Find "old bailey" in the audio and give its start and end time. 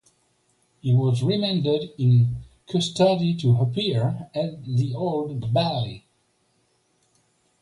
4.95-6.07